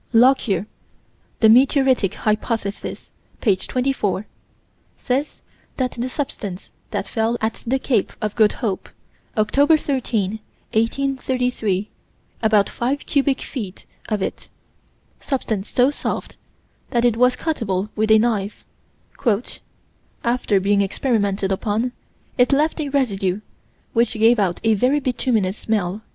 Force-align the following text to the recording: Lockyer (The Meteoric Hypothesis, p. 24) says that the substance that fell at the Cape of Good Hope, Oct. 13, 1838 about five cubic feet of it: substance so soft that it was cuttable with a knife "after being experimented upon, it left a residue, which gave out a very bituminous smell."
Lockyer 0.13 0.65
(The 1.41 1.49
Meteoric 1.49 2.15
Hypothesis, 2.15 3.11
p. 3.39 3.55
24) 3.55 4.25
says 4.97 5.43
that 5.77 5.91
the 5.91 6.09
substance 6.09 6.71
that 6.89 7.07
fell 7.07 7.37
at 7.39 7.63
the 7.67 7.77
Cape 7.77 8.11
of 8.19 8.35
Good 8.35 8.53
Hope, 8.61 8.89
Oct. 9.37 9.79
13, 9.79 10.39
1838 10.73 11.91
about 12.41 12.67
five 12.67 13.05
cubic 13.05 13.41
feet 13.41 13.85
of 14.09 14.23
it: 14.23 14.49
substance 15.19 15.69
so 15.69 15.91
soft 15.91 16.35
that 16.89 17.05
it 17.05 17.15
was 17.15 17.35
cuttable 17.35 17.89
with 17.95 18.09
a 18.09 18.17
knife 18.17 18.65
"after 20.23 20.59
being 20.59 20.81
experimented 20.81 21.51
upon, 21.51 21.91
it 22.39 22.51
left 22.51 22.81
a 22.81 22.89
residue, 22.89 23.41
which 23.93 24.13
gave 24.13 24.39
out 24.39 24.59
a 24.63 24.73
very 24.73 24.99
bituminous 24.99 25.59
smell." 25.59 26.01